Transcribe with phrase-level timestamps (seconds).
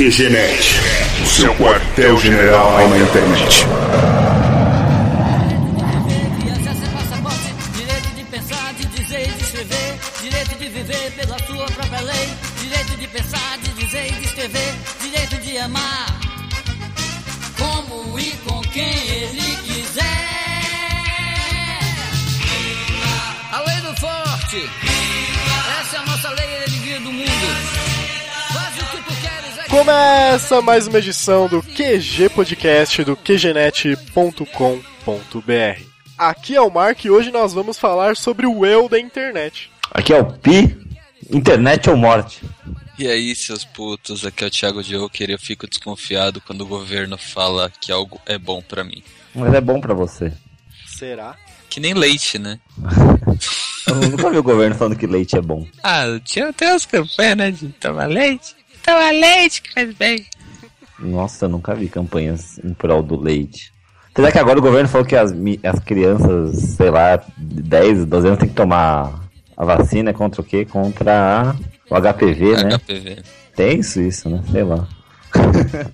[0.00, 0.80] QGNet,
[1.22, 3.66] o seu quartel-general na internet.
[6.38, 8.84] Direito de passaporte, direito de pensar, de
[29.80, 35.82] Começa mais uma edição do QG Podcast do QGNet.com.br.
[36.18, 39.70] Aqui é o Mark e hoje nós vamos falar sobre o eu da internet.
[39.90, 40.78] Aqui é o Pi,
[41.30, 42.42] internet ou morte.
[42.98, 46.66] E aí, seus putos, aqui é o Thiago Joker e eu fico desconfiado quando o
[46.66, 49.02] governo fala que algo é bom pra mim.
[49.34, 50.30] Mas é bom pra você.
[50.86, 51.36] Será?
[51.70, 52.60] Que nem leite, né?
[53.88, 55.66] Eu nunca vi o governo falando que leite é bom.
[55.82, 58.59] Ah, tinha até as campanhas, né, de tomar leite.
[58.84, 60.26] Toma leite que faz bem.
[60.98, 63.72] Nossa, eu nunca vi campanhas em prol do leite.
[64.14, 68.26] Será que agora o governo falou que as, as crianças, sei lá, de 10, 12
[68.26, 69.20] anos tem que tomar
[69.56, 70.64] a vacina contra o quê?
[70.66, 71.12] Contra
[71.50, 71.56] a-
[71.90, 72.74] o HPV, né?
[72.76, 73.22] HPV.
[73.56, 74.42] Tem isso, isso, né?
[74.50, 74.86] Sei lá.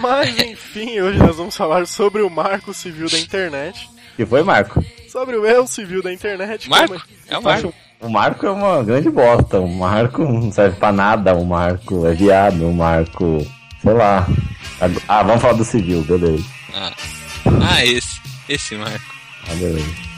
[0.00, 3.88] Mas enfim, hoje nós vamos falar sobre o marco civil da internet.
[4.16, 4.84] que foi, Marco?
[5.08, 6.68] Sobre o eu civil da internet.
[6.68, 6.88] Marco?
[6.94, 7.74] como- É o Marco.
[8.04, 9.58] O Marco é uma grande bosta.
[9.58, 11.34] O Marco não serve pra nada.
[11.34, 12.68] O Marco é viado.
[12.68, 13.46] O Marco,
[13.80, 14.26] sei lá.
[15.08, 16.44] Ah, vamos falar do civil, beleza.
[16.74, 16.92] Ah.
[17.46, 18.20] ah, esse.
[18.46, 19.14] Esse Marco.
[19.50, 20.13] Ah, beleza.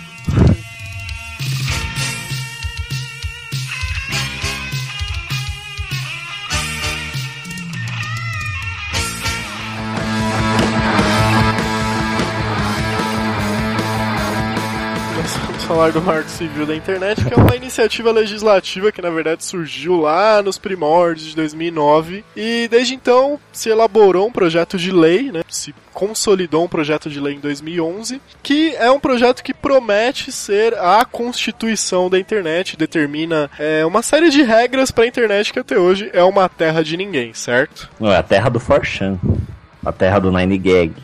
[15.77, 20.01] Falar do Marco Civil da Internet, que é uma iniciativa legislativa que na verdade surgiu
[20.01, 25.43] lá nos primórdios de 2009 e desde então se elaborou um projeto de lei, né?
[25.51, 30.73] Se consolidou um projeto de lei em 2011, que é um projeto que promete ser
[30.79, 35.79] a constituição da internet, determina é, uma série de regras para a internet que até
[35.79, 37.91] hoje é uma terra de ninguém, certo?
[38.01, 39.19] Não, é a terra do Forchan.
[39.85, 40.95] A terra do Nine Gag.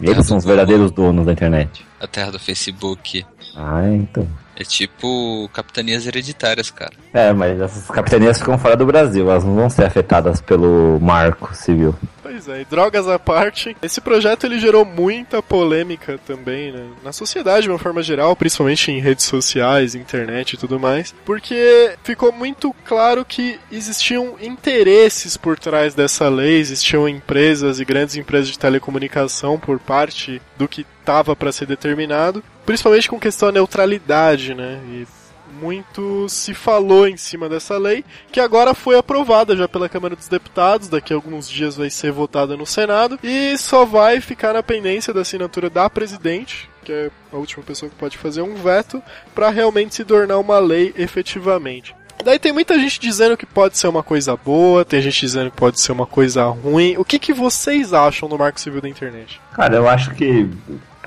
[0.00, 1.84] Eles são os verdadeiros donos da internet.
[2.02, 3.24] A terra do Facebook.
[3.56, 4.28] Ah, então.
[4.54, 6.92] É tipo capitanias hereditárias, cara.
[7.12, 9.30] É, mas essas capitanias ficam fora do Brasil.
[9.30, 11.94] Elas não vão ser afetadas pelo marco civil.
[12.22, 17.12] Pois é, e drogas à parte, esse projeto ele gerou muita polêmica também né, na
[17.12, 22.32] sociedade de uma forma geral, principalmente em redes sociais, internet e tudo mais, porque ficou
[22.32, 28.58] muito claro que existiam interesses por trás dessa lei, existiam empresas e grandes empresas de
[28.58, 34.80] telecomunicação por parte do que estava para ser determinado, principalmente com questão da neutralidade, né?
[34.88, 35.06] E
[35.52, 40.28] muito se falou em cima dessa lei, que agora foi aprovada já pela Câmara dos
[40.28, 44.62] Deputados, daqui a alguns dias vai ser votada no Senado, e só vai ficar na
[44.62, 49.02] pendência da assinatura da presidente, que é a última pessoa que pode fazer um veto,
[49.34, 51.94] para realmente se tornar uma lei efetivamente.
[52.24, 55.56] Daí tem muita gente dizendo que pode ser uma coisa boa, tem gente dizendo que
[55.56, 56.96] pode ser uma coisa ruim.
[56.96, 59.40] O que, que vocês acham do Marco Civil da Internet?
[59.52, 60.48] Cara, eu acho que,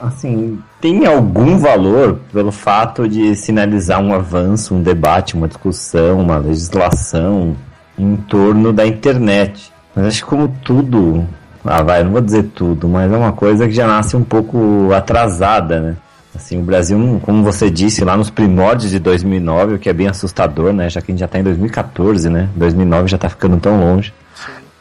[0.02, 6.38] assim, tem algum valor pelo fato de sinalizar um avanço, um debate, uma discussão, uma
[6.38, 7.56] legislação
[7.98, 9.72] em torno da internet.
[9.96, 11.26] Mas acho que como tudo,
[11.64, 14.92] ah vai, não vou dizer tudo, mas é uma coisa que já nasce um pouco
[14.94, 15.98] atrasada, né?
[16.36, 20.08] Assim, o Brasil, como você disse, lá nos primórdios de 2009, o que é bem
[20.08, 20.90] assustador, né?
[20.90, 22.50] Já que a gente já tá em 2014, né?
[22.58, 24.14] 2009 já tá ficando tão longe.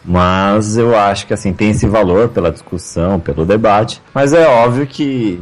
[0.04, 4.02] Mas eu acho que assim tem esse valor pela discussão, pelo debate.
[4.12, 5.40] Mas é óbvio que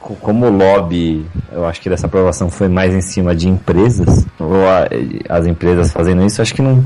[0.00, 4.26] co- como o lobby, eu acho que dessa aprovação foi mais em cima de empresas,
[4.38, 4.88] ou a-
[5.28, 6.84] as empresas fazendo isso, acho que não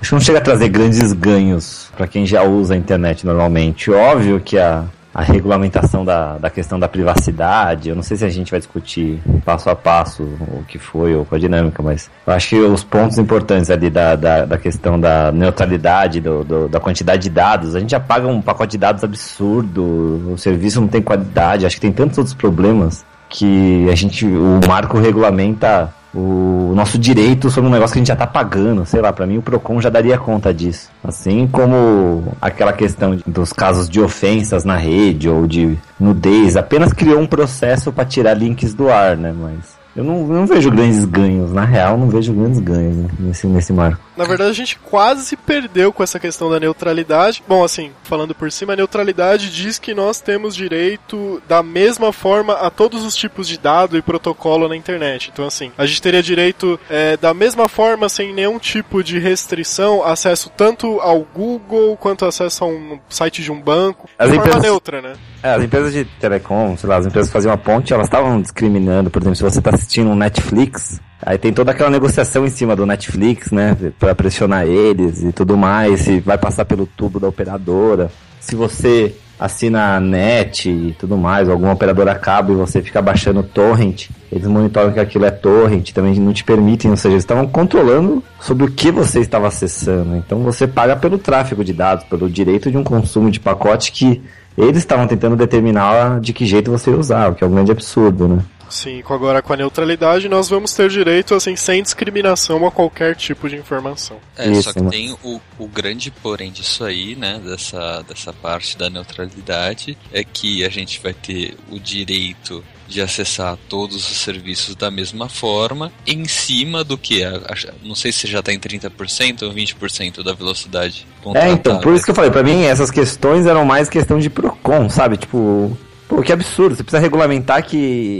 [0.00, 3.90] acho que não chega a trazer grandes ganhos para quem já usa a internet normalmente.
[3.90, 4.84] Óbvio que a
[5.18, 9.18] a regulamentação da, da questão da privacidade, eu não sei se a gente vai discutir
[9.46, 12.84] passo a passo o que foi ou com a dinâmica, mas eu acho que os
[12.84, 17.74] pontos importantes ali da, da, da questão da neutralidade, do, do- da quantidade de dados,
[17.74, 21.76] a gente já paga um pacote de dados absurdo, o serviço não tem qualidade, acho
[21.76, 27.68] que tem tantos outros problemas que a gente, o marco regulamenta o nosso direito sobre
[27.68, 29.90] um negócio que a gente já tá pagando, sei lá, pra mim o Procon já
[29.90, 30.88] daria conta disso.
[31.04, 37.20] Assim como aquela questão dos casos de ofensas na rede ou de nudez, apenas criou
[37.20, 41.52] um processo pra tirar links do ar, né, mas Eu não, não vejo grandes ganhos,
[41.52, 43.98] na real, não vejo grandes ganhos né, nesse, nesse marco.
[44.16, 47.42] Na verdade, a gente quase se perdeu com essa questão da neutralidade.
[47.48, 52.54] Bom, assim, falando por cima, a neutralidade diz que nós temos direito da mesma forma
[52.54, 55.30] a todos os tipos de dado e protocolo na internet.
[55.32, 60.04] Então, assim, a gente teria direito é, da mesma forma, sem nenhum tipo de restrição,
[60.04, 64.08] acesso tanto ao Google quanto acesso a um site de um banco.
[64.18, 65.12] As de forma empresas- neutra, né?
[65.46, 69.10] É, as empresas de telecom, sei lá, as empresas faziam a ponte, elas estavam discriminando,
[69.10, 72.74] por exemplo, se você está assistindo um Netflix, aí tem toda aquela negociação em cima
[72.74, 77.28] do Netflix, né, para pressionar eles e tudo mais, se vai passar pelo tubo da
[77.28, 78.10] operadora,
[78.40, 83.44] se você assina a net e tudo mais, alguma operadora acaba e você fica baixando
[83.44, 87.46] torrent, eles monitoram que aquilo é torrent, também não te permitem, ou seja, eles estavam
[87.46, 90.16] controlando sobre o que você estava acessando.
[90.16, 94.20] Então você paga pelo tráfego de dados, pelo direito de um consumo de pacote que
[94.56, 97.72] eles estavam tentando determinar de que jeito você ia usar, o que é um grande
[97.72, 98.42] absurdo, né?
[98.68, 103.14] Sim, com- agora com a neutralidade nós vamos ter direito, assim, sem discriminação a qualquer
[103.14, 104.16] tipo de informação.
[104.36, 108.32] É, Isso, só que mas- tem o, o grande porém disso aí, né, dessa, dessa
[108.32, 114.16] parte da neutralidade, é que a gente vai ter o direito de acessar todos os
[114.18, 117.22] serviços da mesma forma, em cima do que?
[117.24, 121.80] A- a- não sei se já está em 30% ou 20% da velocidade É, então,
[121.80, 122.10] por isso que contratada.
[122.10, 125.16] eu falei, pra mim essas questões eram mais questão de Procon, sabe?
[125.16, 125.76] Tipo,
[126.08, 127.76] pô, que absurdo, você precisa regulamentar que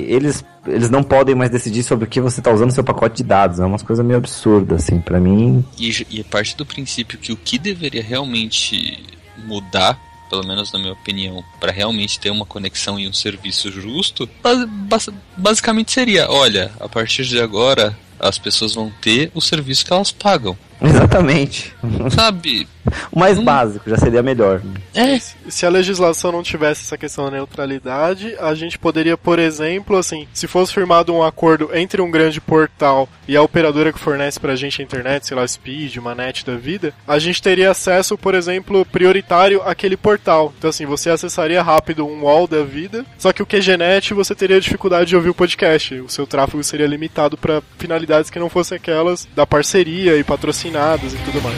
[0.08, 3.18] eles, eles não podem mais decidir sobre o que você tá usando no seu pacote
[3.18, 5.64] de dados, é umas coisas meio absurdas, assim, pra mim.
[5.78, 8.98] E, e parte do princípio que o que deveria realmente
[9.46, 9.96] mudar,
[10.28, 14.64] pelo menos na minha opinião, para realmente ter uma conexão e um serviço justo, bas-
[14.68, 19.92] bas- basicamente seria: olha, a partir de agora as pessoas vão ter o serviço que
[19.92, 20.56] elas pagam.
[20.82, 21.74] Exatamente.
[22.10, 22.68] Sabe?
[23.10, 23.44] O mais Hum.
[23.44, 24.62] básico já seria melhor.
[24.94, 25.18] É.
[25.48, 30.26] Se a legislação não tivesse essa questão da neutralidade, a gente poderia, por exemplo, assim,
[30.32, 34.54] se fosse firmado um acordo entre um grande portal e a operadora que fornece pra
[34.54, 38.34] gente a internet, sei lá, Speed, uma net da vida, a gente teria acesso, por
[38.34, 40.52] exemplo, prioritário àquele portal.
[40.56, 44.60] Então, assim, você acessaria rápido um wall da vida, só que o QGNet você teria
[44.60, 45.94] dificuldade de ouvir o podcast.
[45.96, 50.22] O seu tráfego seria limitado pra finalidades que não fossem aquelas da parceria e
[50.66, 51.56] patrocinados e tudo mais.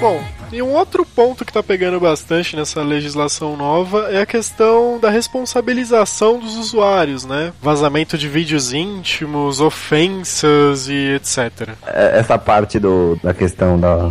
[0.00, 0.20] Bom,
[0.52, 5.08] e um outro ponto que está pegando bastante nessa legislação nova é a questão da
[5.08, 7.52] responsabilização dos usuários, né?
[7.62, 11.70] Vazamento de vídeos íntimos, ofensas e etc.
[11.86, 14.10] É, essa parte do, da questão da,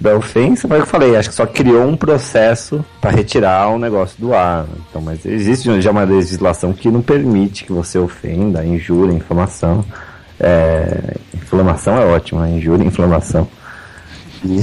[0.00, 3.78] da ofensa, o que eu falei, acho que só criou um processo pra retirar o
[3.78, 4.64] negócio do ar.
[4.88, 9.84] Então, mas existe já uma legislação que não permite que você ofenda, injure, inflamação.
[10.38, 12.50] É, inflamação é ótimo, né?
[12.50, 13.46] injúria, inflamação.
[14.42, 14.60] E,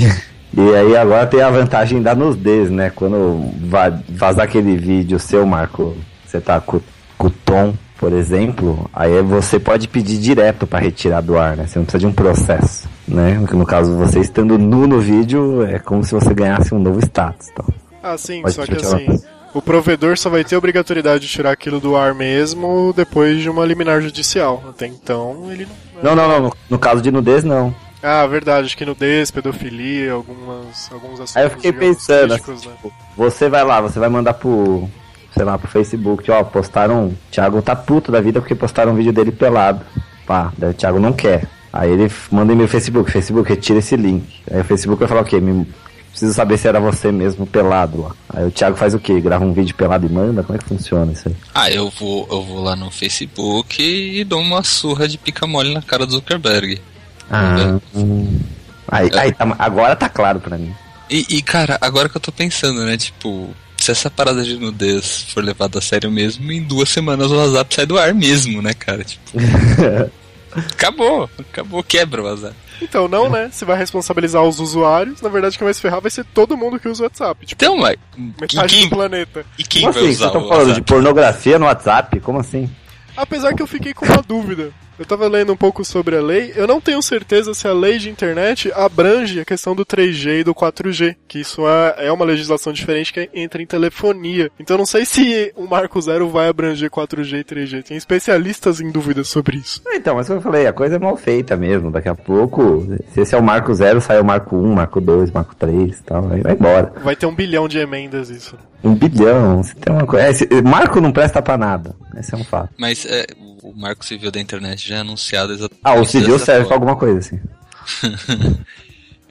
[0.60, 2.92] e aí agora tem a vantagem da nudez, né?
[2.96, 5.96] Quando va- vazar aquele vídeo seu, Marco,
[6.26, 6.80] você tá com,
[7.16, 11.68] com o tom, por exemplo, aí você pode pedir direto para retirar do ar, né?
[11.68, 13.34] Você não precisa de um processo, né?
[13.52, 17.50] No caso, você estando nu no vídeo, é como se você ganhasse um novo status.
[17.52, 17.66] Então.
[18.04, 19.20] Ah, sim, Pode só que assim,
[19.54, 23.66] o provedor só vai ter obrigatoriedade de tirar aquilo do ar mesmo depois de uma
[23.66, 24.64] liminar judicial.
[24.70, 25.68] Até então, ele
[26.02, 26.16] não.
[26.16, 26.42] Não, não, não.
[26.42, 27.74] No, no caso de nudez, não.
[28.04, 31.38] Ah, verdade, acho que nudez, pedofilia, algumas, alguns assuntos.
[31.38, 32.76] Aí eu fiquei digamos, pensando, críticos, assim, né?
[32.76, 34.88] tipo, você vai lá, você vai mandar pro,
[35.34, 39.12] sei lá, pro Facebook, ó, postaram, Thiago tá puto da vida porque postaram um vídeo
[39.12, 39.84] dele pelado.
[40.28, 41.48] Pá, daí o Thiago não quer.
[41.78, 44.26] Aí ele manda e-mail Facebook, Facebook, retira esse link.
[44.50, 45.40] Aí o Facebook vai falar o quê?
[45.40, 45.64] Me,
[46.10, 48.12] preciso saber se era você mesmo pelado lá.
[48.30, 49.22] Aí o Thiago faz o quê?
[49.22, 50.42] Grava um vídeo pelado e manda?
[50.42, 51.36] Como é que funciona isso aí?
[51.54, 55.72] Ah, eu vou, eu vou lá no Facebook e dou uma surra de pica mole
[55.72, 56.82] na cara do Zuckerberg.
[57.30, 58.40] Ah, hum.
[58.88, 60.74] Aí, aí tá- agora tá claro pra mim.
[61.08, 62.98] E, e, cara, agora que eu tô pensando, né?
[62.98, 67.36] Tipo, se essa parada de nudez for levada a sério mesmo, em duas semanas o
[67.38, 69.04] WhatsApp sai do ar mesmo, né, cara?
[69.04, 69.32] Tipo.
[70.58, 72.56] acabou, acabou, quebra o WhatsApp.
[72.82, 73.50] Então, não, né?
[73.52, 75.22] Você vai responsabilizar os usuários.
[75.22, 77.46] Na verdade, quem vai se ferrar vai ser todo mundo que usa o WhatsApp.
[77.46, 77.98] Tipo, Então, mas.
[78.16, 79.46] E metade quem, do planeta.
[79.58, 80.12] e quem Como vai assim?
[80.12, 80.92] usar Vocês estão falando de WhatsApp?
[80.94, 82.20] pornografia no WhatsApp?
[82.20, 82.70] Como assim?
[83.16, 84.72] Apesar que eu fiquei com uma dúvida.
[85.00, 87.98] Eu tava lendo um pouco sobre a lei, eu não tenho certeza se a lei
[88.00, 92.26] de internet abrange a questão do 3G e do 4G, que isso é, é uma
[92.26, 94.50] legislação diferente que entra em telefonia.
[94.60, 97.84] Então eu não sei se o Marco Zero vai abranger 4G e 3G.
[97.84, 99.82] Tem especialistas em dúvida sobre isso.
[99.88, 101.92] Então, mas como eu falei, a coisa é mal feita mesmo.
[101.92, 105.32] Daqui a pouco, se esse é o Marco Zero, sai o Marco 1, Marco 2,
[105.32, 106.32] Marco 3 e tal.
[106.32, 106.94] Aí vai embora.
[107.04, 108.56] Vai ter um bilhão de emendas isso.
[108.84, 110.26] Um bilhão, se tem uma coisa.
[110.28, 111.96] É, esse- Marco não presta pra nada.
[112.18, 112.70] Esse é um fato.
[112.78, 113.26] Mas é,
[113.70, 115.82] o Marco Civil da internet já é anunciado exatamente.
[115.84, 116.92] Ah, o civil serve pra forma.
[116.92, 117.40] alguma coisa, assim.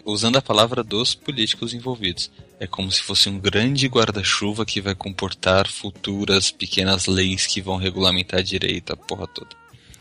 [0.06, 2.30] usando a palavra dos políticos envolvidos.
[2.60, 7.76] É como se fosse um grande guarda-chuva que vai comportar futuras pequenas leis que vão
[7.76, 9.50] regulamentar a direita, a porra toda.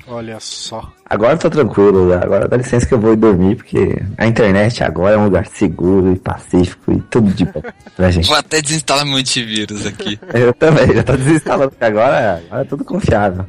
[0.08, 0.94] Olha só.
[1.10, 4.84] Agora eu tô tranquilo, agora dá licença que eu vou ir dormir, porque a internet
[4.84, 7.64] agora é um lugar seguro e pacífico e tudo de bom
[7.96, 8.28] pra gente.
[8.28, 10.20] Vou até desinstalar meu antivírus aqui.
[10.32, 13.48] Eu também, já tô desinstalando, porque agora, agora é tudo confiável.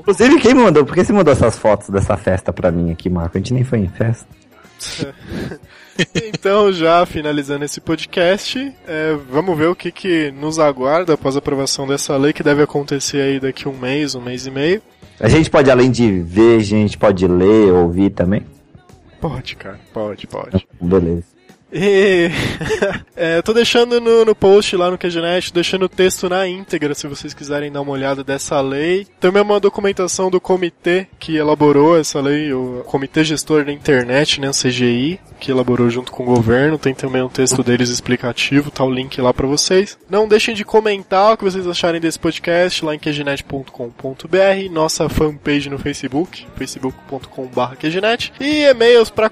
[0.00, 0.84] Inclusive, quem mandou?
[0.84, 3.36] Por que você mandou essas fotos dessa festa pra mim aqui, Marco?
[3.36, 4.26] A gente nem foi em festa.
[6.24, 11.40] Então, já finalizando esse podcast, é, vamos ver o que, que nos aguarda após a
[11.40, 14.80] aprovação dessa lei, que deve acontecer aí daqui um mês, um mês e meio.
[15.18, 18.46] A gente pode, além de ver, a gente pode ler, ouvir também?
[19.20, 20.66] Pode, cara, pode, pode.
[20.80, 21.24] Beleza.
[21.72, 22.30] E
[23.16, 26.94] é, eu tô deixando no, no post lá no QGNet, deixando o texto na íntegra,
[26.94, 29.06] se vocês quiserem dar uma olhada dessa lei.
[29.18, 34.48] Também uma documentação do comitê que elaborou essa lei, o Comitê Gestor da Internet, né,
[34.48, 36.78] o CGI, que elaborou junto com o governo.
[36.78, 39.98] Tem também um texto deles explicativo, tá o link lá pra vocês.
[40.08, 45.70] Não deixem de comentar o que vocês acharem desse podcast lá em qgnet.com.br, nossa fanpage
[45.70, 49.30] no Facebook, facebook.com.br e e-mails para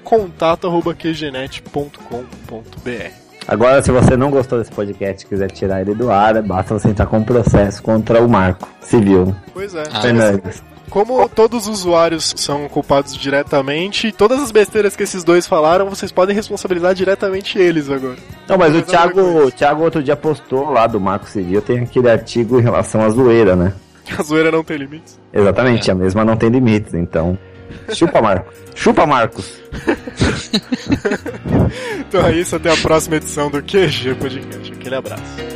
[2.29, 3.29] contato.qgnet.com.br.
[3.47, 6.89] Agora, se você não gostou desse podcast e quiser tirar ele do ar, basta você
[6.89, 9.35] entrar com um processo contra o Marco Civil.
[9.53, 9.83] Pois é.
[9.91, 10.63] Ah, Fernandes.
[10.89, 16.11] Como todos os usuários são culpados diretamente, todas as besteiras que esses dois falaram, vocês
[16.11, 18.17] podem responsabilizar diretamente eles agora.
[18.47, 21.79] Não, mas o Mas Thiago, o Thiago outro dia postou lá do Marco Civil, tem
[21.79, 23.73] aquele artigo em relação à zoeira, né?
[24.17, 25.19] A zoeira não tem limites.
[25.31, 27.37] Exatamente, a mesma não tem limites, então.
[27.93, 28.53] Chupa, Marcos.
[28.75, 29.59] Chupa, Marcos.
[31.99, 34.73] Então é isso, até a próxima edição do QG Podcast.
[34.73, 35.48] Aquele abraço.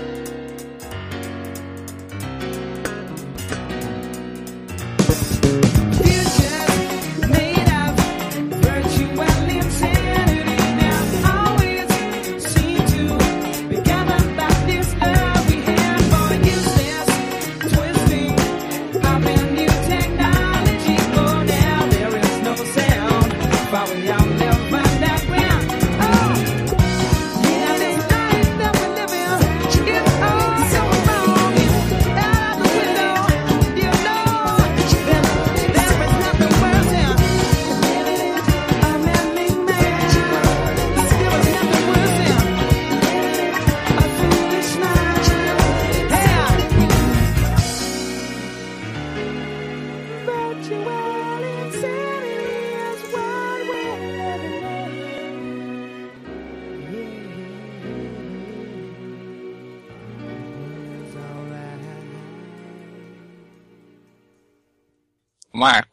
[65.63, 65.92] Mark